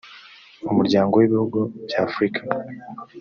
umuryango 0.71 1.13
w 1.15 1.23
ibihugu 1.27 1.59
by 1.85 1.93
afurika 2.05 2.41